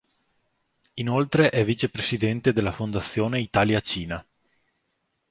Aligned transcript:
Inoltre 0.95 1.51
è 1.51 1.63
Vice 1.63 1.87
Presidente 1.89 2.53
della 2.53 2.71
Fondazione 2.71 3.39
Italia-Cina. 3.39 4.25